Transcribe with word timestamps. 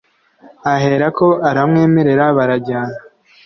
Aherako 0.73 1.27
aramwemerera 1.49 2.25
barajyana 2.37 2.97